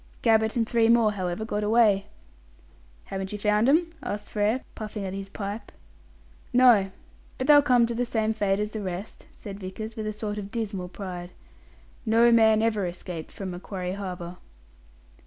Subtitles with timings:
[0.23, 2.07] Gabbett and three more, however, got away."
[3.03, 5.71] "Haven't you found 'em?" asked Frere, puffing at his pipe.
[6.51, 6.89] "No.
[7.37, 10.39] But they'll come to the same fate as the rest," said Vickers, with a sort
[10.39, 11.29] of dismal pride.
[12.03, 14.37] "No man ever escaped from Macquarie Harbour."